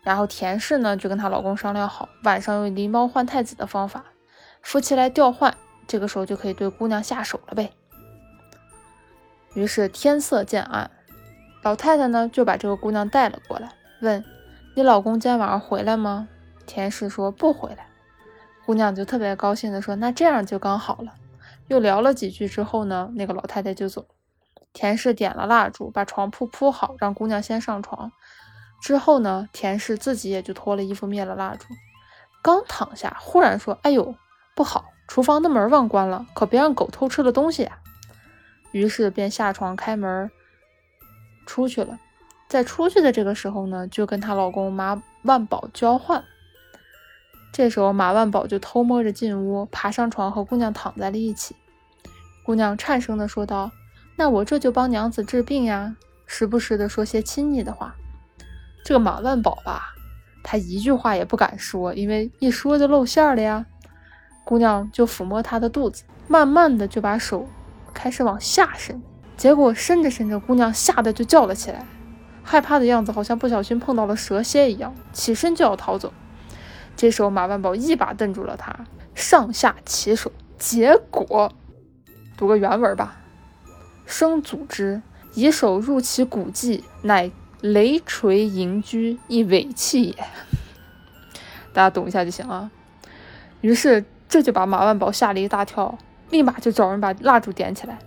[0.02, 4.06] 然后田氏呢就跟她老公商量好，晚上用狸猫换太子的方法，
[4.62, 5.54] 夫妻来调换，
[5.88, 7.74] 这个时候就可以对姑娘下手了呗。
[9.56, 10.90] 于是天色渐暗，
[11.62, 14.24] 老太太呢就把这个姑娘带了过来，问
[14.74, 16.30] ：“你老公今天晚上回来吗？”
[16.66, 17.88] 田氏说：“不回来。”
[18.66, 21.14] 姑娘就特别高兴的说：“那这样就刚好了。”
[21.68, 24.15] 又聊了几句之后呢，那个老太太就走了。
[24.76, 28.12] 田氏点了蜡烛，把床铺铺好，让姑娘先上床。
[28.82, 31.66] 之后呢，田氏自己也就脱了衣服，灭了蜡烛。
[32.44, 34.14] 刚躺下，忽然说：“哎呦，
[34.54, 34.86] 不好！
[35.08, 37.80] 厨房的门忘关了，可别让狗偷吃了东西呀。”
[38.74, 40.30] 于是便下床开门
[41.48, 41.98] 出去了。
[42.50, 46.22] 在出去的这个时候呢，就跟她老公马万宝交换。
[47.54, 51.56] 这时候马万宝就偷摸着进屋，爬上床和姑娘躺在了一起。
[52.46, 53.72] 姑娘颤声的说道。
[54.16, 57.96] 那我这就帮娘子治病呀，时不时的说些亲昵的话。
[58.84, 59.94] 这个马万宝吧，
[60.44, 63.66] 他一句话也不敢说，因为一说就露馅了呀。
[64.44, 67.48] 姑娘就抚摸他的肚子，慢慢的就把手
[67.96, 69.02] 开始往下伸，
[69.36, 71.84] 结果伸着伸着，姑娘吓得就叫了起来，
[72.44, 76.14] 害怕的样子好像不小心碰到了蛇蝎一样，起身就要逃走。
[76.96, 81.52] 这时候马万宝一把瞪住了他，上下其手，结果
[82.38, 83.18] 读个原文吧。
[84.06, 85.02] 生组之，
[85.34, 90.16] 以手入其骨际，乃雷锤盈居，一尾气也。
[91.74, 92.70] 大家懂一下就行了。
[93.62, 95.98] 于是这就把马万宝吓了一大跳，
[96.30, 97.98] 立马就找人把蜡烛点起来。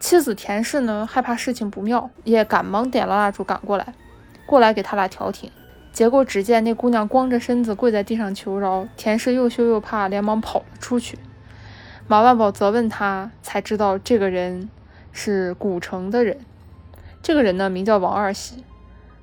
[0.00, 3.94] 妻子田氏呢，害怕事情不妙，也赶忙点了蜡烛赶过来，
[4.46, 5.50] 过来给他俩调停。
[5.92, 11.18] 结果只见那姑娘光着身子跪在地上求饶，田氏又羞又怕，连忙跑了出去。
[12.08, 14.68] 马万宝责问他，才知道这个人。
[15.16, 16.40] 是古城的人，
[17.22, 18.64] 这个人呢名叫王二喜，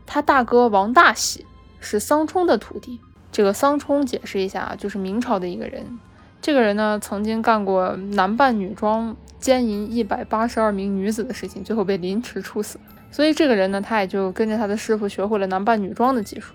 [0.07, 1.45] 他大哥王大喜
[1.81, 2.99] 是桑冲的徒弟。
[3.31, 5.99] 这个桑冲解释一下，就是明朝的一个人。
[6.41, 12.79] 这个人呢曾经干过男扮女装奸淫一百八十二名女子的事情，最后被凌迟处死。
[13.11, 16.53] 所以这个人呢，他也就跟着他的师傅学会了男扮女装的技术。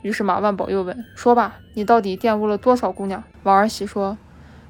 [0.00, 4.16] 于是马万宝又问：“说吧，你到底玷污了多少姑娘？”王二喜说：“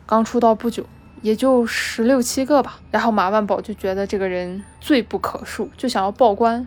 [0.04, 0.84] 刚出道不久。”
[1.22, 6.66] 也就十六七个吧，然后马万宝就觉得这个人罪不可恕，就想要报官，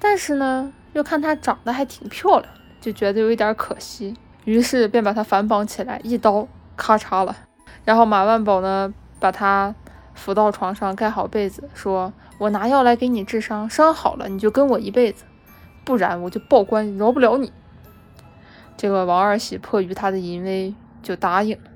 [0.00, 7.36] 但是呢，又看她长得还挺漂亮，就觉得有一点可惜，于是便把她反绑起来，一刀咔嚓了。
[7.84, 9.74] 然后马万宝呢，把她
[10.14, 15.24] 扶到床上，盖好被子，说：“我拿药来给你治伤，伤好了你就跟我一辈子，
[15.84, 17.52] 不然我就报官，饶不了你。”
[18.76, 21.70] 这个王二喜迫于他的淫威，就答应了。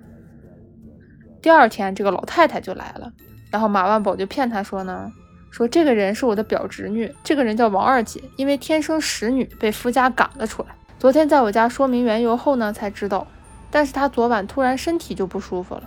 [1.47, 3.12] 第二天，这个老太太就来了，
[3.53, 5.12] 然后马万宝就骗她说呢，
[5.49, 10.70] 说这个人是我的表侄女，这个人叫王二姐，因为天生使女，被夫家赶了出来。
[10.99, 13.28] 昨天在我家说明缘由后呢，才知道，
[13.70, 15.84] 但是她昨晚突然身体就不舒服了，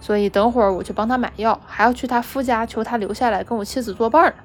[0.00, 4.42] 所以等会儿我去帮她买药，还要去她夫家求她留下来跟我妻子作伴呢。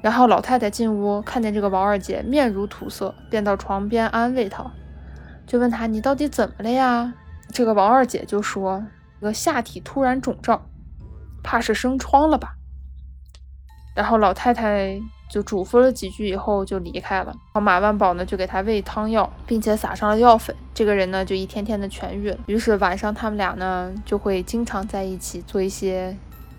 [0.00, 4.64] 然后老太太进屋，看见这个王二姐面如土色，便到床边安慰她，
[5.46, 7.12] 就问她：“你到底怎么了呀？”
[7.56, 8.84] 这个王二姐就说
[9.18, 10.68] ：“这个下体突然肿胀，
[11.42, 12.54] 怕是生疮了吧。”
[13.96, 15.00] 然后老太太
[15.30, 17.34] 就嘱咐了几句以后就离开了。
[17.54, 20.54] 马万宝呢就给她喂汤药，并且撒上了药粉。
[20.74, 22.36] 这个人呢就一天天的痊愈了。
[22.44, 26.14] 于是晚上他们俩呢就会经常在一起做一些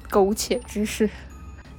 [0.09, 1.07] 苟且之事。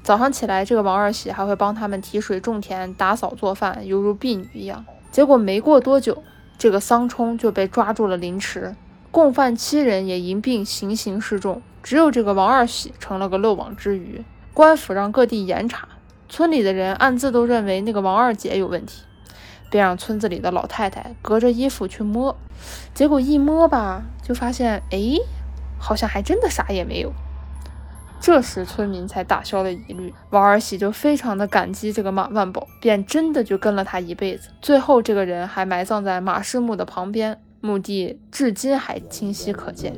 [0.04, 4.86] 早上起来，这个王二喜还会帮他们提水种田、打扫做饭，犹如婢女一样。
[5.10, 6.22] 结果没过多久，
[6.56, 8.72] 这个桑冲就被抓住了凌迟。
[9.10, 14.24] 共犯七人也因病行刑示众，只有这个王二喜成了个漏网之鱼。
[14.52, 15.88] 官府让各地严查，
[16.28, 19.02] 村里的人暗自都认为那个王二姐有问题，
[19.70, 22.36] 便让村子里的老太太隔着衣服去摸，
[22.92, 24.98] 结果一摸吧，就发现哎，
[25.78, 27.12] 好像还真的啥也没有。
[28.20, 34.50] 这时村民才打消了疑虑，王二喜就非常的感激这个马万宝，便真的就跟了他一辈子。
[34.60, 37.40] 最后这个人还埋葬在马氏墓的旁边。
[37.60, 39.94] 墓地至今还清晰可见，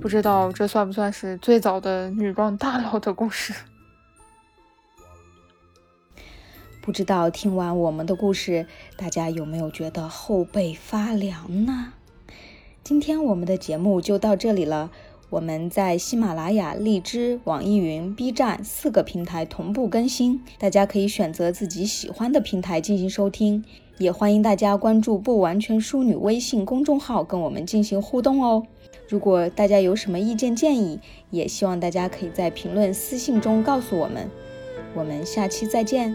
[0.00, 3.52] 不知道这算不算是最早的女装大佬的故事？
[6.80, 11.92] 不知道听完我们的故事，大家有没有觉得后背发凉呢？
[12.84, 14.92] 今天我们的节目就到这里了，
[15.30, 23.64] 我们在喜马拉雅、荔枝、网易云、B 站四个平台同步更新，大家可以选择自己喜欢的平台进行收听。
[23.98, 28.62] 也欢迎大家关注“不完全淑女”微信公众号，跟我们进行互动哦。
[29.08, 30.98] 如果大家有什么意见建议，
[31.30, 34.28] 也希望大家可以在评论私信中告诉我们。
[34.94, 36.14] 我们下期再见。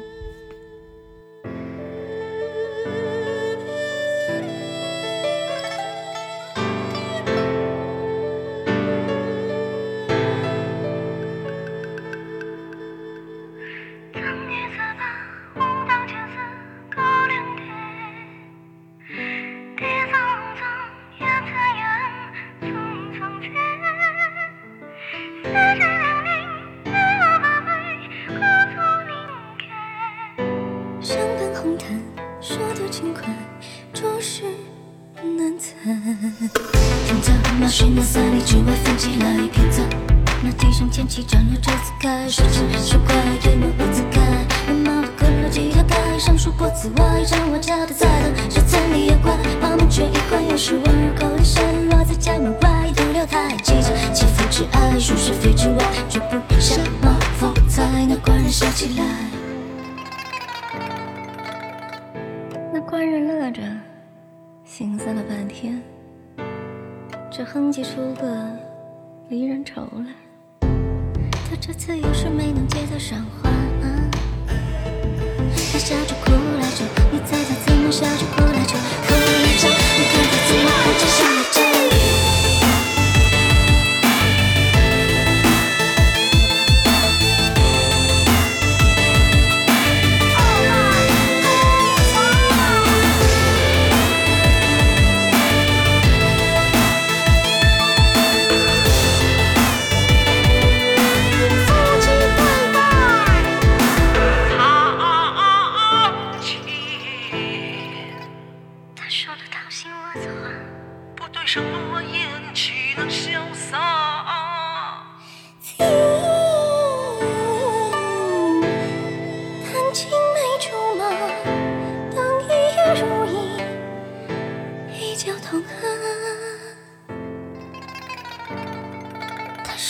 [50.61, 51.00] 是我。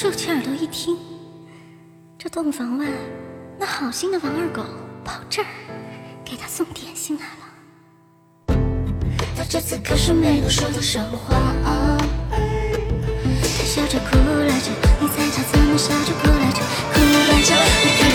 [0.01, 0.97] 竖起耳朵一听，
[2.17, 2.87] 这洞房外
[3.59, 4.63] 那好心的王二狗
[5.05, 5.47] 跑这儿
[6.25, 8.55] 给他送点心来了。
[9.37, 11.53] 他这次可是没有说多少话，
[12.31, 16.63] 他笑着哭来着，你猜他怎么笑着哭来着？
[16.91, 16.99] 哭
[17.31, 18.10] 来着，你看。